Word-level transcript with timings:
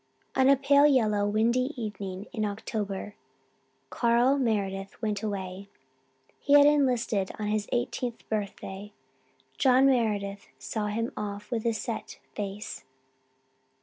On 0.35 0.49
a 0.49 0.55
pale 0.55 0.87
yellow, 0.87 1.27
windy 1.27 1.73
evening 1.79 2.25
in 2.33 2.43
October 2.43 3.13
Carl 3.91 4.39
Meredith 4.39 4.99
went 4.99 5.21
away. 5.21 5.69
He 6.39 6.53
had 6.53 6.65
enlisted 6.65 7.29
on 7.37 7.49
his 7.49 7.67
eighteenth 7.71 8.27
birthday. 8.27 8.93
John 9.59 9.85
Meredith 9.85 10.47
saw 10.57 10.87
him 10.87 11.11
off 11.15 11.51
with 11.51 11.67
a 11.67 11.73
set 11.75 12.17
face. 12.33 12.83